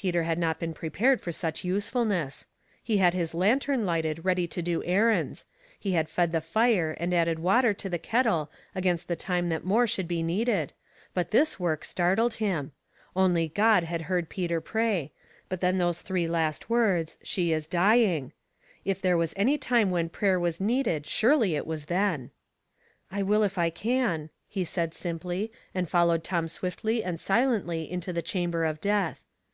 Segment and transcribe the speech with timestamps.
[0.00, 2.46] Peter had not been prepared for such useful ness.
[2.84, 5.44] He had his lantern lighted ready to do er rands;
[5.76, 9.64] he had fed the fire and added water to the kettle against the time that
[9.64, 10.72] more would be W7iat is the Difference f *' 85 needed,
[11.14, 12.72] but this work startled him.
[13.16, 15.10] Only God had heard Peter pray;
[15.48, 18.30] but then those three last words," she is dying.''^
[18.84, 22.30] If there was any time when prayer was needed surely it was then."
[23.10, 28.12] I will if I can," he said, simply, and followed Tom swiftly and silently into
[28.12, 29.24] the chamber of death.